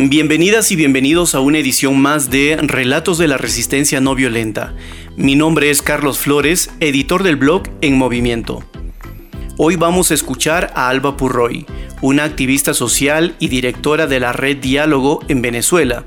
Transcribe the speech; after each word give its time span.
Bienvenidas 0.00 0.70
y 0.70 0.76
bienvenidos 0.76 1.34
a 1.34 1.40
una 1.40 1.58
edición 1.58 2.00
más 2.00 2.30
de 2.30 2.56
Relatos 2.62 3.18
de 3.18 3.26
la 3.26 3.36
Resistencia 3.36 4.00
No 4.00 4.14
Violenta. 4.14 4.72
Mi 5.16 5.34
nombre 5.34 5.70
es 5.70 5.82
Carlos 5.82 6.18
Flores, 6.18 6.70
editor 6.78 7.24
del 7.24 7.34
blog 7.34 7.64
En 7.80 7.98
Movimiento. 7.98 8.62
Hoy 9.56 9.74
vamos 9.74 10.12
a 10.12 10.14
escuchar 10.14 10.70
a 10.76 10.88
Alba 10.88 11.16
Purroy, 11.16 11.66
una 12.00 12.22
activista 12.22 12.74
social 12.74 13.34
y 13.40 13.48
directora 13.48 14.06
de 14.06 14.20
la 14.20 14.32
red 14.32 14.58
Diálogo 14.58 15.18
en 15.26 15.42
Venezuela. 15.42 16.04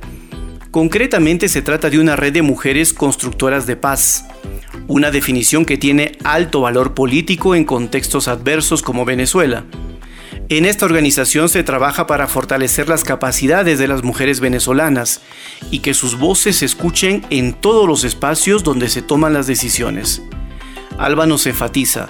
Concretamente 0.71 1.49
se 1.49 1.61
trata 1.61 1.89
de 1.89 1.99
una 1.99 2.15
red 2.15 2.31
de 2.31 2.43
mujeres 2.43 2.93
constructoras 2.93 3.67
de 3.67 3.75
paz, 3.75 4.23
una 4.87 5.11
definición 5.11 5.65
que 5.65 5.77
tiene 5.77 6.17
alto 6.23 6.61
valor 6.61 6.93
político 6.93 7.55
en 7.55 7.65
contextos 7.65 8.29
adversos 8.29 8.83
como 8.83 9.03
Venezuela. 9.03 9.65
En 10.51 10.65
esta 10.65 10.85
organización 10.85 11.47
se 11.47 11.63
trabaja 11.63 12.07
para 12.07 12.27
fortalecer 12.27 12.89
las 12.89 13.05
capacidades 13.05 13.79
de 13.79 13.87
las 13.87 14.03
mujeres 14.03 14.41
venezolanas 14.41 15.21
y 15.71 15.79
que 15.79 15.93
sus 15.93 16.17
voces 16.19 16.57
se 16.57 16.65
escuchen 16.65 17.25
en 17.29 17.53
todos 17.53 17.87
los 17.87 18.03
espacios 18.03 18.61
donde 18.61 18.89
se 18.89 19.01
toman 19.01 19.31
las 19.31 19.47
decisiones. 19.47 20.21
Alba 20.97 21.25
nos 21.25 21.47
enfatiza, 21.47 22.09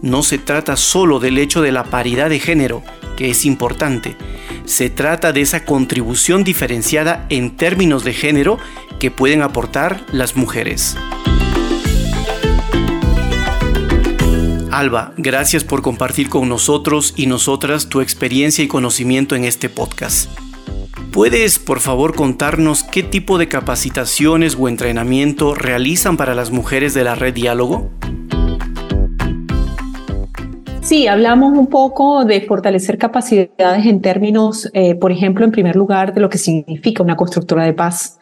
no 0.00 0.22
se 0.22 0.38
trata 0.38 0.78
solo 0.78 1.20
del 1.20 1.36
hecho 1.36 1.60
de 1.60 1.70
la 1.70 1.84
paridad 1.84 2.30
de 2.30 2.40
género, 2.40 2.82
que 3.14 3.28
es 3.28 3.44
importante, 3.44 4.16
se 4.64 4.88
trata 4.88 5.34
de 5.34 5.42
esa 5.42 5.66
contribución 5.66 6.44
diferenciada 6.44 7.26
en 7.28 7.58
términos 7.58 8.04
de 8.04 8.14
género 8.14 8.58
que 9.00 9.10
pueden 9.10 9.42
aportar 9.42 10.02
las 10.12 10.34
mujeres. 10.34 10.96
Alba, 14.72 15.12
gracias 15.18 15.64
por 15.64 15.82
compartir 15.82 16.30
con 16.30 16.48
nosotros 16.48 17.12
y 17.14 17.26
nosotras 17.26 17.90
tu 17.90 18.00
experiencia 18.00 18.64
y 18.64 18.68
conocimiento 18.68 19.36
en 19.36 19.44
este 19.44 19.68
podcast. 19.68 20.30
¿Puedes, 21.12 21.58
por 21.58 21.80
favor, 21.80 22.14
contarnos 22.14 22.82
qué 22.82 23.02
tipo 23.02 23.36
de 23.36 23.48
capacitaciones 23.48 24.56
o 24.58 24.68
entrenamiento 24.68 25.54
realizan 25.54 26.16
para 26.16 26.34
las 26.34 26.50
mujeres 26.50 26.94
de 26.94 27.04
la 27.04 27.14
red 27.14 27.34
Diálogo? 27.34 27.90
Sí, 30.80 31.06
hablamos 31.06 31.52
un 31.52 31.66
poco 31.66 32.24
de 32.24 32.40
fortalecer 32.40 32.96
capacidades 32.96 33.84
en 33.84 34.00
términos, 34.00 34.70
eh, 34.72 34.94
por 34.94 35.12
ejemplo, 35.12 35.44
en 35.44 35.52
primer 35.52 35.76
lugar, 35.76 36.14
de 36.14 36.22
lo 36.22 36.30
que 36.30 36.38
significa 36.38 37.02
una 37.02 37.16
constructora 37.16 37.64
de 37.64 37.74
paz 37.74 38.18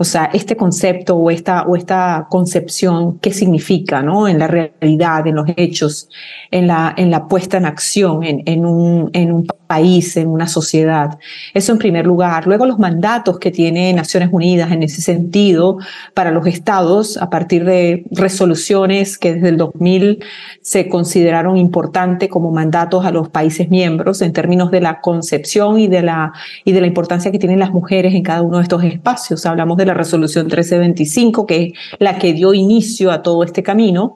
o 0.00 0.04
sea, 0.04 0.30
este 0.32 0.56
concepto 0.56 1.16
o 1.16 1.28
esta, 1.28 1.64
o 1.64 1.74
esta 1.74 2.28
concepción, 2.30 3.18
¿qué 3.18 3.32
significa 3.32 4.00
¿no? 4.00 4.28
en 4.28 4.38
la 4.38 4.46
realidad, 4.46 5.26
en 5.26 5.34
los 5.34 5.48
hechos, 5.56 6.08
en 6.52 6.68
la, 6.68 6.94
en 6.96 7.10
la 7.10 7.26
puesta 7.26 7.56
en 7.56 7.66
acción, 7.66 8.22
en, 8.22 8.44
en, 8.46 8.64
un, 8.64 9.10
en 9.12 9.32
un 9.32 9.48
país, 9.66 10.16
en 10.16 10.28
una 10.28 10.46
sociedad? 10.46 11.18
Eso 11.52 11.72
en 11.72 11.78
primer 11.78 12.06
lugar. 12.06 12.46
Luego 12.46 12.64
los 12.64 12.78
mandatos 12.78 13.40
que 13.40 13.50
tiene 13.50 13.92
Naciones 13.92 14.28
Unidas 14.30 14.70
en 14.70 14.84
ese 14.84 15.02
sentido 15.02 15.78
para 16.14 16.30
los 16.30 16.46
estados 16.46 17.16
a 17.16 17.28
partir 17.28 17.64
de 17.64 18.04
resoluciones 18.12 19.18
que 19.18 19.34
desde 19.34 19.48
el 19.48 19.56
2000 19.56 20.24
se 20.62 20.88
consideraron 20.88 21.56
importantes 21.56 22.28
como 22.28 22.52
mandatos 22.52 23.04
a 23.04 23.10
los 23.10 23.30
países 23.30 23.68
miembros 23.68 24.22
en 24.22 24.32
términos 24.32 24.70
de 24.70 24.80
la 24.80 25.00
concepción 25.00 25.80
y 25.80 25.88
de 25.88 26.02
la, 26.02 26.32
y 26.64 26.70
de 26.70 26.82
la 26.82 26.86
importancia 26.86 27.32
que 27.32 27.40
tienen 27.40 27.58
las 27.58 27.72
mujeres 27.72 28.14
en 28.14 28.22
cada 28.22 28.42
uno 28.42 28.58
de 28.58 28.62
estos 28.62 28.84
espacios. 28.84 29.44
Hablamos 29.44 29.76
de 29.76 29.87
la 29.88 29.94
resolución 29.94 30.46
1325, 30.46 31.46
que 31.46 31.62
es 31.64 31.72
la 31.98 32.18
que 32.18 32.32
dio 32.32 32.54
inicio 32.54 33.10
a 33.10 33.22
todo 33.22 33.42
este 33.42 33.62
camino. 33.62 34.14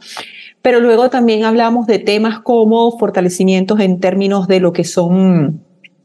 Pero 0.62 0.78
luego 0.78 1.10
también 1.10 1.44
hablamos 1.44 1.87
de 1.88 1.99
temas 1.99 2.38
como 2.38 2.97
fortalecimientos 2.99 3.81
en 3.81 3.99
términos 3.99 4.47
de 4.47 4.60
lo 4.60 4.72
que 4.72 4.84
son 4.84 5.60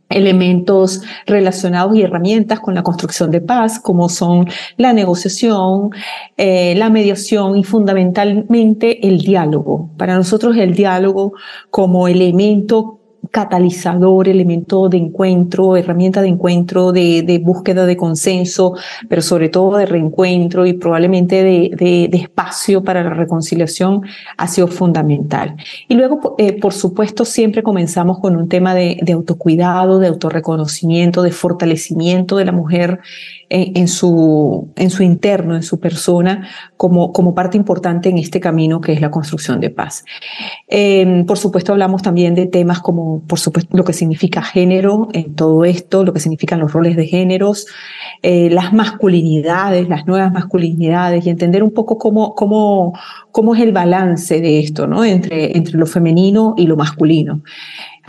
elementos 0.10 1.02
relacionados 1.26 1.96
y 1.96 2.02
herramientas 2.02 2.60
con 2.60 2.74
la 2.74 2.84
construcción 2.84 3.30
de 3.30 3.42
paz, 3.42 3.80
como 3.80 4.10
son 4.10 4.48
la 4.78 4.94
negociación, 4.94 5.92
eh, 6.38 6.76
la 6.76 6.90
mediación 6.90 7.58
y 7.58 7.64
fundamentalmente 7.64 9.08
el 9.08 9.20
diálogo. 9.20 9.90
Para 9.98 10.16
nosotros 10.16 10.56
el 10.58 10.74
diálogo 10.74 11.34
como 11.70 12.08
elemento 12.08 12.97
catalizador, 13.32 14.28
elemento 14.28 14.90
de 14.90 14.98
encuentro, 14.98 15.76
herramienta 15.76 16.22
de 16.22 16.30
encuentro, 16.30 16.92
de, 16.92 17.42
búsqueda 17.44 17.86
de 17.86 17.98
consenso, 17.98 18.74
pero 19.10 19.22
sobre 19.22 19.50
todo 19.50 19.78
de 19.78 19.86
reencuentro 19.86 20.66
y 20.66 20.74
probablemente 20.74 21.44
de, 21.44 22.10
espacio 22.14 22.84
para 22.84 23.04
la 23.04 23.12
reconciliación 23.12 24.02
ha 24.38 24.48
sido 24.48 24.68
fundamental. 24.68 25.56
Y 25.88 25.96
luego, 25.96 26.36
eh, 26.38 26.60
por 26.60 26.74
supuesto, 26.74 27.26
siempre 27.26 27.64
comenzamos 27.64 28.20
con 28.20 28.36
un 28.36 28.48
tema 28.48 28.74
de, 28.74 29.00
autocuidado, 29.14 30.00
de 30.00 30.08
autorreconocimiento, 30.08 31.22
de 31.22 31.32
fortalecimiento 31.32 32.38
de 32.38 32.46
la 32.46 32.52
mujer 32.52 33.00
en, 33.50 33.88
su, 33.88 34.70
en 34.76 34.90
su 34.90 35.04
interno, 35.04 35.56
en 35.56 35.64
su 35.64 35.80
persona, 35.80 36.48
como, 36.76 37.14
como 37.14 37.34
parte 37.34 37.58
importante 37.58 38.10
en 38.10 38.18
este 38.18 38.40
camino 38.40 38.82
que 38.82 38.94
es 38.94 39.02
la 39.02 39.10
construcción 39.10 39.60
de 39.60 39.70
paz. 39.70 40.04
Em, 40.68 41.26
por 41.26 41.38
supuesto, 41.38 41.72
hablamos 41.72 42.02
también 42.02 42.36
de 42.36 42.48
temas 42.48 42.80
como, 42.80 43.22
por 43.22 43.40
supuesto, 43.40 43.76
lo 43.78 43.84
que 43.84 43.94
significa 43.94 44.42
género 44.42 45.08
en 45.14 45.34
todo 45.36 45.64
esto, 45.66 46.04
lo 46.04 46.14
que 46.14 46.20
significan 46.20 46.60
los 46.60 46.74
roles 46.74 46.96
de 46.98 47.08
géneros, 47.08 47.68
eh, 48.22 48.50
las 48.50 48.74
masculinidades, 48.74 49.88
las 49.88 50.06
nuevas 50.08 50.32
masculinidades 50.34 51.26
y 51.26 51.30
entender 51.30 51.64
un 51.64 51.72
poco 51.72 51.98
cómo, 51.98 52.36
cómo, 52.36 52.98
cómo 53.32 53.56
es 53.56 53.62
el 53.62 53.72
balance 53.72 54.42
de 54.42 54.60
esto, 54.60 54.88
¿no? 54.88 55.06
Entre, 55.06 55.56
entre 55.58 55.78
lo 55.78 55.86
femenino 55.86 56.54
y 56.58 56.68
lo 56.68 56.76
masculino. 56.76 57.42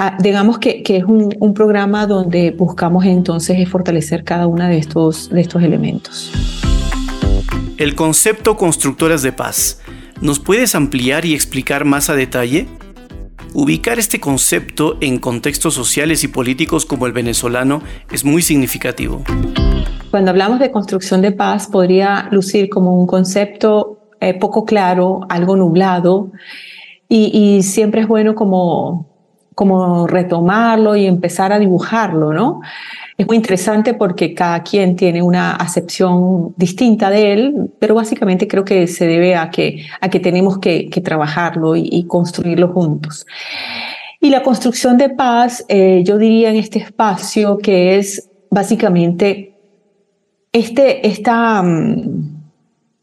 Ah, 0.01 0.17
digamos 0.21 0.61
que, 0.61 0.85
que 0.85 0.99
es 0.99 1.05
un, 1.05 1.35
un, 1.41 1.55
programa 1.55 2.07
donde 2.07 2.53
buscamos 2.53 3.05
entonces 3.05 3.69
fortalecer 3.69 4.23
cada 4.23 4.47
uno 4.47 4.65
de 4.69 4.79
estos, 4.79 5.29
de 5.29 5.41
estos 5.41 5.61
elementos. 5.61 6.31
El 7.79 7.97
concepto 7.97 8.57
constructoras 8.57 9.23
de 9.25 9.33
paz. 9.33 9.81
¿Nos 10.21 10.39
puedes 10.39 10.77
ampliar 10.77 11.25
y 11.25 11.35
explicar 11.35 11.85
más 11.85 12.11
a 12.11 12.15
detalle? 12.15 12.69
Ubicar 13.55 13.99
este 13.99 14.21
concepto 14.21 14.99
en 15.01 15.19
contextos 15.19 15.75
sociales 15.75 16.23
y 16.23 16.29
políticos 16.29 16.87
como 16.87 17.07
el 17.07 17.13
venezolano 17.13 17.83
es 18.13 18.25
muy 18.25 18.43
significativo. 18.43 19.25
Cuando 20.13 20.31
hablamos 20.31 20.61
de 20.61 20.71
construcción 20.71 21.23
de 21.23 21.33
paz 21.33 21.67
podría 21.67 22.29
lucir 22.31 22.69
como 22.69 22.97
un 23.01 23.09
concepto 23.09 23.99
eh, 24.21 24.35
poco 24.35 24.65
claro, 24.65 25.23
algo 25.29 25.57
nublado, 25.57 26.31
y, 27.09 27.37
y 27.37 27.65
siempre 27.65 28.03
es 28.03 28.07
bueno 28.07 28.37
como 28.37 29.18
como 29.59 30.07
retomarlo 30.07 30.95
y 30.95 31.05
empezar 31.07 31.53
a 31.53 31.59
dibujarlo, 31.59 32.33
¿no? 32.33 32.61
Es 33.17 33.27
muy 33.27 33.35
interesante 33.35 33.93
porque 33.93 34.33
cada 34.33 34.63
quien 34.63 34.95
tiene 34.95 35.21
una 35.21 35.57
acepción 35.57 36.55
distinta 36.57 37.11
de 37.11 37.33
él, 37.33 37.71
pero 37.81 37.97
básicamente 37.97 38.47
creo 38.47 38.65
que 38.65 38.87
se 38.87 39.09
debe 39.09 39.35
a 39.35 39.51
que, 39.51 39.85
a 40.01 40.11
que 40.11 40.21
tenemos 40.21 40.59
que, 40.59 40.89
trabajarlo 41.03 41.75
y, 41.75 42.05
construirlo 42.07 42.69
juntos. 42.69 43.27
Y 44.21 44.31
la 44.31 44.45
construcción 44.45 44.97
de 44.97 45.09
paz, 45.09 45.65
eh, 45.67 46.05
yo 46.05 46.19
diría 46.19 46.51
en 46.51 46.57
este 46.57 46.79
espacio 46.79 47.59
que 47.59 47.99
es 47.99 48.31
básicamente 48.53 49.57
este, 50.53 51.05
esta, 51.05 51.65
mm, 51.65 52.47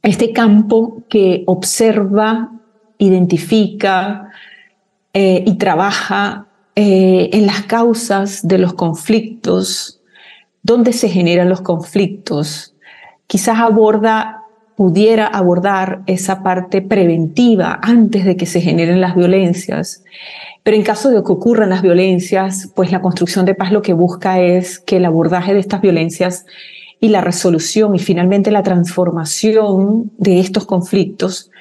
este 0.04 0.32
campo 0.32 1.04
que 1.10 1.44
observa, 1.48 2.50
identifica, 2.98 4.32
eh, 5.18 5.46
y 5.48 5.58
trabaja 5.58 6.48
eh, 6.76 7.30
en 7.32 7.46
las 7.46 7.62
causas 7.62 8.46
de 8.46 8.58
los 8.58 8.74
conflictos, 8.74 10.02
dónde 10.62 10.92
se 10.92 11.08
generan 11.08 11.48
los 11.48 11.62
conflictos. 11.62 12.76
Quizás 13.26 13.60
aborda, 13.60 14.42
pudiera 14.76 15.26
abordar 15.26 16.02
esa 16.06 16.44
parte 16.44 16.82
preventiva 16.82 17.80
antes 17.82 18.26
de 18.26 18.36
que 18.36 18.46
se 18.46 18.60
generen 18.60 19.00
las 19.00 19.16
violencias. 19.16 20.04
Pero 20.64 20.76
en 20.76 20.84
caso 20.84 21.10
de 21.10 21.24
que 21.24 21.32
ocurran 21.32 21.70
las 21.70 21.82
violencias, 21.82 22.70
pues 22.76 22.92
la 22.92 23.02
construcción 23.02 23.46
de 23.46 23.56
paz 23.56 23.72
lo 23.72 23.82
que 23.82 23.94
busca 23.94 24.42
es 24.42 24.80
que 24.80 24.98
el 24.98 25.06
abordaje 25.06 25.54
de 25.54 25.62
estas 25.62 25.80
violencias 25.80 26.46
y 27.00 27.08
la 27.08 27.22
resolución 27.22 27.96
y 27.96 28.00
finalmente 28.00 28.52
la 28.52 28.64
transformación 28.64 30.12
de 30.18 30.42
estos 30.42 30.66
conflictos 30.66 31.52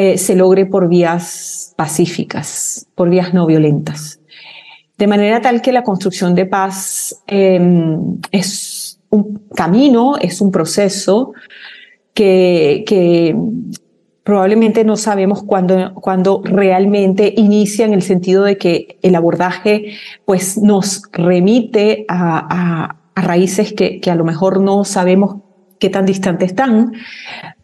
eh, 0.00 0.16
se 0.16 0.36
logre 0.36 0.64
por 0.64 0.88
vías 0.88 1.74
pacíficas, 1.76 2.86
por 2.94 3.10
vías 3.10 3.34
no 3.34 3.46
violentas. 3.46 4.20
De 4.96 5.08
manera 5.08 5.40
tal 5.40 5.60
que 5.60 5.72
la 5.72 5.82
construcción 5.82 6.36
de 6.36 6.46
paz 6.46 7.20
em, 7.26 8.20
es 8.30 9.00
un 9.10 9.42
camino, 9.56 10.16
es 10.16 10.40
un 10.40 10.52
proceso 10.52 11.32
que, 12.14 13.34
probablemente 14.22 14.84
no 14.84 14.96
sabemos 14.96 15.42
cuándo, 15.42 15.92
cuándo 15.94 16.42
realmente 16.44 17.34
inicia 17.36 17.84
en 17.84 17.92
el 17.92 18.02
sentido 18.02 18.44
de 18.44 18.56
que 18.56 18.98
el 19.02 19.16
abordaje 19.16 19.96
pues, 20.24 20.58
nos 20.58 21.02
remite 21.10 22.04
a, 22.06 22.94
a, 23.16 23.20
raíces 23.20 23.72
que, 23.72 23.98
que, 23.98 24.12
a 24.12 24.14
lo 24.14 24.24
mejor 24.24 24.60
no 24.60 24.84
sabemos 24.84 25.38
qué 25.80 25.90
tan 25.90 26.06
distantes 26.06 26.50
están. 26.50 26.92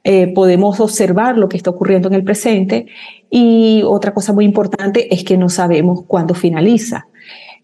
Eh, 0.06 0.34
podemos 0.34 0.80
observar 0.80 1.38
lo 1.38 1.48
que 1.48 1.56
está 1.56 1.70
ocurriendo 1.70 2.08
en 2.08 2.14
el 2.14 2.24
presente 2.24 2.86
y 3.30 3.82
otra 3.84 4.12
cosa 4.12 4.34
muy 4.34 4.44
importante 4.44 5.14
es 5.14 5.24
que 5.24 5.38
no 5.38 5.48
sabemos 5.48 6.04
cuándo 6.06 6.34
finaliza. 6.34 7.08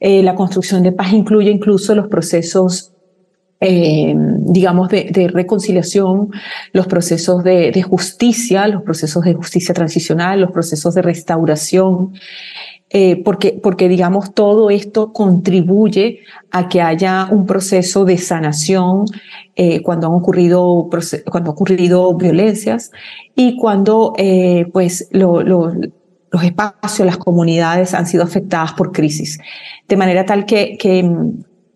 Eh, 0.00 0.22
la 0.22 0.34
construcción 0.34 0.82
de 0.82 0.92
paz 0.92 1.12
incluye 1.12 1.50
incluso 1.50 1.94
los 1.94 2.08
procesos 2.08 2.94
eh, 3.62 4.14
digamos, 4.16 4.88
de, 4.88 5.30
reconciliación, 5.30 6.30
los 6.72 6.86
procesos 6.86 7.44
de, 7.44 7.82
justicia, 7.82 8.66
los 8.66 8.82
procesos 8.82 9.22
de 9.22 9.34
justicia 9.34 9.74
transicional, 9.74 10.40
los 10.40 10.50
procesos 10.50 10.94
de 10.94 11.02
restauración, 11.02 12.14
eh, 12.90 13.22
porque, 13.24 13.58
porque, 13.62 13.88
digamos, 13.88 14.34
todo 14.34 14.68
esto 14.70 15.12
contribuye 15.12 16.20
a 16.50 16.68
que 16.68 16.82
haya 16.82 17.28
un 17.30 17.46
proceso 17.46 18.04
de 18.04 18.18
sanación 18.18 19.06
eh, 19.54 19.80
cuando 19.82 20.08
han 20.08 20.14
ocurrido, 20.14 20.88
cuando 21.30 21.50
han 21.50 21.54
ocurrido 21.54 22.14
violencias 22.14 22.90
y 23.34 23.56
cuando, 23.56 24.14
pues, 24.72 25.08
los 25.12 26.44
espacios, 26.44 27.06
las 27.06 27.18
comunidades 27.18 27.94
han 27.94 28.06
sido 28.06 28.24
afectadas 28.24 28.72
por 28.72 28.92
crisis. 28.92 29.38
De 29.88 29.96
manera 29.96 30.26
tal 30.26 30.44
que, 30.44 30.76
que 30.78 31.08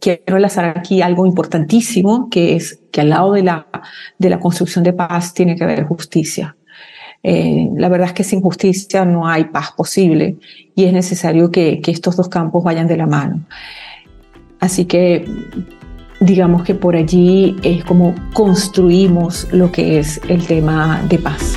quiero 0.04 0.36
enlazar 0.36 0.76
aquí 0.76 1.00
algo 1.00 1.24
importantísimo, 1.24 2.28
que 2.28 2.56
es 2.56 2.80
que 2.90 3.00
al 3.00 3.08
lado 3.08 3.32
de 3.32 3.42
la, 3.42 3.66
de 4.18 4.28
la 4.28 4.38
construcción 4.38 4.84
de 4.84 4.92
paz 4.92 5.32
tiene 5.32 5.56
que 5.56 5.64
haber 5.64 5.84
justicia. 5.84 6.56
Eh, 7.24 7.70
la 7.76 7.88
verdad 7.88 8.08
es 8.08 8.12
que 8.12 8.22
sin 8.22 8.42
justicia 8.42 9.04
no 9.04 9.26
hay 9.26 9.44
paz 9.44 9.72
posible 9.72 10.36
y 10.76 10.84
es 10.84 10.92
necesario 10.92 11.50
que, 11.50 11.80
que 11.80 11.90
estos 11.90 12.16
dos 12.16 12.28
campos 12.28 12.62
vayan 12.62 12.86
de 12.86 12.98
la 12.98 13.06
mano. 13.06 13.40
Así 14.60 14.84
que 14.84 15.24
digamos 16.20 16.62
que 16.64 16.74
por 16.74 16.96
allí 16.96 17.56
es 17.62 17.84
como 17.84 18.14
construimos 18.32 19.48
lo 19.52 19.72
que 19.72 19.98
es 19.98 20.20
el 20.28 20.46
tema 20.46 21.02
de 21.08 21.18
paz. 21.18 21.54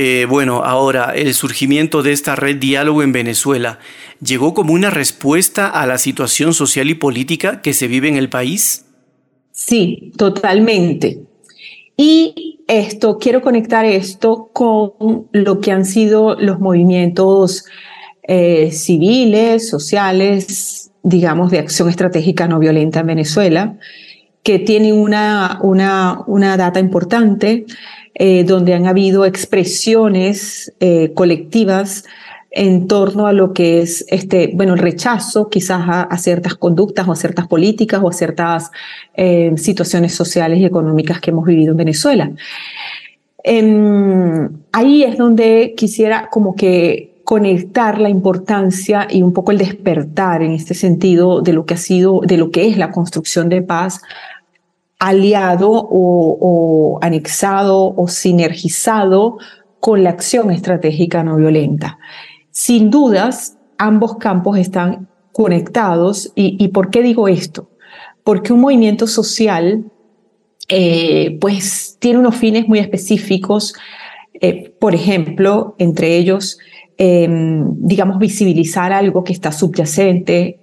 Eh, 0.00 0.26
bueno, 0.28 0.62
ahora 0.64 1.12
el 1.16 1.34
surgimiento 1.34 2.04
de 2.04 2.12
esta 2.12 2.36
red 2.36 2.56
diálogo 2.56 3.02
en 3.02 3.10
Venezuela 3.10 3.80
llegó 4.20 4.54
como 4.54 4.72
una 4.72 4.90
respuesta 4.90 5.68
a 5.68 5.86
la 5.86 5.98
situación 5.98 6.54
social 6.54 6.88
y 6.88 6.94
política 6.94 7.62
que 7.62 7.72
se 7.72 7.88
vive 7.88 8.08
en 8.08 8.16
el 8.16 8.28
país. 8.28 8.84
Sí, 9.50 10.12
totalmente. 10.16 11.27
Y 12.00 12.60
esto, 12.68 13.18
quiero 13.18 13.42
conectar 13.42 13.84
esto 13.84 14.50
con 14.52 15.26
lo 15.32 15.60
que 15.60 15.72
han 15.72 15.84
sido 15.84 16.36
los 16.36 16.60
movimientos 16.60 17.64
eh, 18.22 18.70
civiles, 18.70 19.68
sociales, 19.68 20.92
digamos, 21.02 21.50
de 21.50 21.58
acción 21.58 21.88
estratégica 21.88 22.46
no 22.46 22.60
violenta 22.60 23.00
en 23.00 23.06
Venezuela, 23.08 23.78
que 24.44 24.60
tienen 24.60 24.94
una, 24.94 25.58
una, 25.60 26.20
una 26.28 26.56
data 26.56 26.78
importante 26.78 27.66
eh, 28.14 28.44
donde 28.44 28.74
han 28.74 28.86
habido 28.86 29.24
expresiones 29.24 30.72
eh, 30.78 31.12
colectivas 31.14 32.04
en 32.50 32.86
torno 32.88 33.26
a 33.26 33.32
lo 33.32 33.52
que 33.52 33.80
es 33.80 34.04
este, 34.08 34.50
bueno, 34.54 34.74
el 34.74 34.78
rechazo 34.78 35.48
quizás 35.48 35.82
a, 35.86 36.16
ciertas 36.18 36.54
conductas 36.54 37.06
o 37.06 37.12
a 37.12 37.16
ciertas 37.16 37.46
políticas 37.46 38.00
o 38.02 38.08
a 38.08 38.12
ciertas 38.12 38.70
eh, 39.14 39.52
situaciones 39.56 40.14
sociales 40.14 40.58
y 40.58 40.64
económicas 40.64 41.20
que 41.20 41.30
hemos 41.30 41.44
vivido 41.44 41.72
en 41.72 41.76
Venezuela. 41.76 42.30
Em, 43.44 44.48
ahí 44.72 45.04
es 45.04 45.16
donde 45.16 45.74
quisiera 45.76 46.28
como 46.30 46.54
que 46.56 47.22
conectar 47.24 48.00
la 48.00 48.08
importancia 48.08 49.06
y 49.10 49.22
un 49.22 49.34
poco 49.34 49.52
el 49.52 49.58
despertar 49.58 50.42
en 50.42 50.52
este 50.52 50.72
sentido 50.72 51.42
de 51.42 51.52
lo 51.52 51.66
que 51.66 51.74
ha 51.74 51.76
sido, 51.76 52.20
de 52.24 52.38
lo 52.38 52.50
que 52.50 52.68
es 52.68 52.78
la 52.78 52.90
construcción 52.90 53.50
de 53.50 53.60
paz 53.60 54.00
aliado 54.98 55.70
o, 55.70 56.98
anexado 57.02 57.94
o 57.94 58.08
sinergizado 58.08 59.38
con 59.78 60.02
la 60.02 60.10
acción 60.10 60.50
estratégica 60.50 61.22
no 61.22 61.36
violenta. 61.36 61.98
Sin 62.60 62.90
dudas, 62.90 63.56
ambos 63.78 64.16
campos 64.16 64.58
están 64.58 65.06
conectados. 65.30 66.32
¿Y, 66.34 66.66
por 66.68 66.90
qué 66.90 67.02
digo 67.04 67.28
esto? 67.28 67.70
Porque 68.24 68.52
un 68.52 68.58
movimiento 68.58 69.06
social, 69.06 69.84
eh, 70.68 71.38
pues, 71.40 71.98
tiene 72.00 72.18
unos 72.18 72.34
fines 72.34 72.66
muy 72.66 72.80
específicos. 72.80 73.74
Eh, 74.40 74.74
por 74.80 74.96
ejemplo, 74.96 75.76
entre 75.78 76.16
ellos, 76.16 76.58
em, 76.96 77.64
digamos, 77.76 78.18
visibilizar 78.18 78.92
algo 78.92 79.22
que 79.22 79.34
está 79.34 79.52
subyacente, 79.52 80.58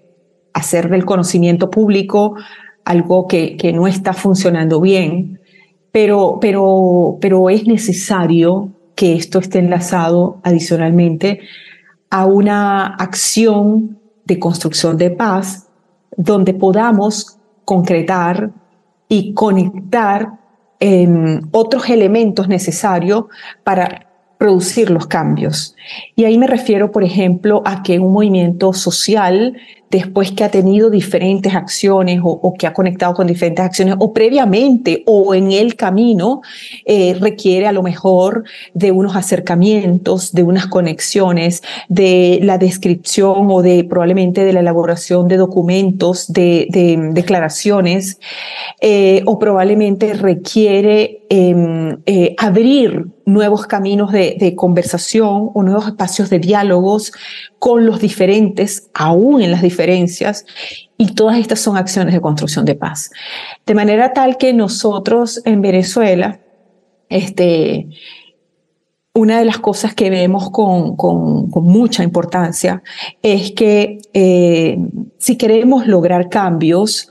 hacer 0.51 0.89
del 0.89 1.05
conocimiento 1.05 1.69
público 1.69 2.35
algo 2.83 3.25
que, 3.25 3.55
que 3.55 3.71
no 3.71 3.87
está 3.87 4.11
funcionando 4.11 4.81
bien, 4.81 5.39
pero, 5.93 6.39
pero, 6.41 7.19
pero 7.21 7.49
es 7.49 7.65
necesario 7.65 8.73
que 8.95 9.13
esto 9.13 9.39
esté 9.39 9.59
enlazado 9.59 10.41
adicionalmente 10.43 11.39
a 12.09 12.25
una 12.25 12.87
acción 12.95 13.99
de 14.25 14.39
construcción 14.39 14.97
de 14.97 15.11
paz 15.11 15.67
donde 16.17 16.53
podamos 16.53 17.37
concretar 17.65 18.51
y 19.07 19.33
conectar 19.33 20.39
em, 20.79 21.41
otros 21.51 21.89
elementos 21.89 22.47
necesarios 22.47 23.25
para 23.63 24.07
producir 24.37 24.89
los 24.89 25.07
cambios. 25.07 25.75
Y 26.15 26.25
ahí 26.25 26.37
me 26.37 26.47
refiero, 26.47 26.91
por 26.91 27.03
ejemplo, 27.03 27.61
a 27.65 27.83
que 27.83 27.99
un 27.99 28.13
movimiento 28.13 28.73
social 28.73 29.57
después 29.95 30.31
que 30.33 30.43
ha 30.43 30.49
tenido 30.49 30.89
diferentes 30.89 31.55
acciones 31.55 32.19
o, 32.21 32.53
que 32.57 32.67
ha 32.67 32.73
conectado 32.73 33.13
con 33.13 33.27
diferentes 33.27 33.63
acciones 33.63 33.95
o 33.99 34.11
previamente 34.11 35.03
o 35.05 35.33
en 35.33 35.53
el 35.53 35.75
camino, 35.75 36.41
eh, 36.85 37.15
requiere 37.19 37.65
a 37.67 37.71
lo 37.71 37.81
mejor 37.81 38.43
de 38.73 38.91
unos 38.91 39.15
acercamientos, 39.15 40.33
de 40.33 40.43
unas 40.43 40.67
conexiones, 40.67 41.63
de 41.87 42.39
la 42.41 42.57
descripción 42.57 43.47
o 43.49 43.61
de 43.61 43.85
probablemente 43.85 44.43
de 44.43 44.51
la 44.51 44.59
elaboración 44.59 45.29
de 45.29 45.37
documentos, 45.37 46.31
de, 46.31 46.67
declaraciones, 47.13 48.19
eh, 48.81 49.21
o 49.25 49.39
probablemente 49.39 50.13
requiere 50.13 51.21
em, 51.29 51.97
eh, 52.05 52.35
abrir 52.37 53.07
nuevos 53.25 53.65
caminos 53.65 54.11
de, 54.11 54.35
de 54.39 54.55
conversación 54.55 55.49
o 55.53 55.63
nuevos 55.63 55.87
espacios 55.87 56.29
de 56.29 56.39
diálogos 56.39 57.11
con 57.65 57.85
los 57.85 57.99
diferentes, 57.99 58.89
aún 58.93 59.41
en 59.41 59.49
las 59.49 59.63
y 60.97 61.13
todas 61.13 61.37
estas 61.37 61.59
son 61.59 61.77
acciones 61.77 62.13
de 62.13 62.21
construcción 62.21 62.65
de 62.65 62.75
paz. 62.75 63.11
De 63.65 63.75
manera 63.75 64.13
tal 64.13 64.37
que 64.37 64.53
nosotros 64.53 65.41
en 65.45 65.61
Venezuela, 65.61 66.39
este, 67.09 67.87
una 69.15 69.39
de 69.39 69.45
las 69.45 69.59
cosas 69.59 69.95
que 69.95 70.09
vemos 70.09 70.51
con, 70.51 70.97
con, 70.97 71.49
mucha 71.63 72.03
importancia 72.03 72.83
es 73.21 73.51
que 73.51 73.99
eh, 74.13 74.77
si 75.17 75.37
queremos 75.37 75.87
lograr 75.87 76.29
cambios, 76.29 77.09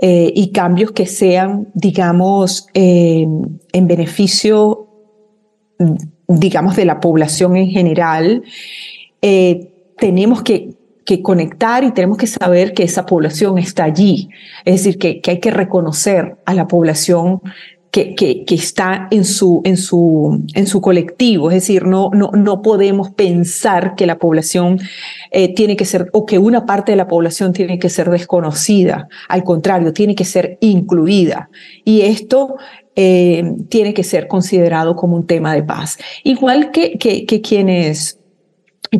eh, 0.00 0.32
y 0.34 0.50
cambios 0.50 0.90
que 0.90 1.06
sean, 1.06 1.68
digamos, 1.72 2.66
eh, 2.74 3.26
en 3.72 3.86
beneficio, 3.86 4.88
digamos, 6.26 6.74
de 6.74 6.84
la 6.84 6.98
población 6.98 7.56
en 7.56 7.68
general, 7.68 8.42
tenemos 9.96 10.42
que, 10.42 10.74
conectar 11.22 11.84
y 11.84 11.92
tenemos 11.92 12.18
que 12.18 12.26
saber 12.26 12.72
que 12.72 12.82
esa 12.82 13.06
población 13.06 13.58
está 13.58 13.84
allí. 13.84 14.28
Es 14.64 14.84
decir, 14.84 14.98
que, 14.98 15.20
hay 15.30 15.38
que 15.38 15.50
reconocer 15.50 16.36
a 16.46 16.54
la 16.54 16.66
población 16.66 17.40
que, 17.90 18.14
que, 18.16 18.44
está 18.54 19.06
en 19.12 19.24
su, 19.24 19.60
en, 19.64 19.76
su, 19.76 20.42
en 20.54 20.66
su 20.66 20.80
colectivo. 20.80 21.50
Es 21.50 21.56
decir, 21.56 21.86
no, 21.86 22.10
no, 22.12 22.32
no 22.32 22.60
podemos 22.60 23.10
pensar 23.10 23.94
que 23.94 24.06
la 24.06 24.18
población 24.18 24.80
eh, 25.30 25.54
tiene 25.54 25.76
que 25.76 25.84
ser, 25.84 26.10
o 26.12 26.26
que 26.26 26.38
una 26.38 26.66
parte 26.66 26.92
de 26.92 26.96
la 26.96 27.06
población 27.06 27.52
tiene 27.52 27.78
que 27.78 27.88
ser 27.88 28.10
desconocida. 28.10 29.06
Al 29.28 29.44
contrario, 29.44 29.92
tiene 29.92 30.16
que 30.16 30.24
ser 30.24 30.58
incluida. 30.60 31.50
Y 31.84 32.00
esto 32.00 32.56
eh, 32.96 33.44
tiene 33.68 33.94
que 33.94 34.02
ser 34.02 34.26
considerado 34.26 34.96
como 34.96 35.14
un 35.14 35.26
tema 35.26 35.54
de 35.54 35.62
paz. 35.62 35.98
Igual 36.24 36.72
que, 36.72 36.98
que, 36.98 37.26
que 37.26 37.40
quienes 37.40 38.18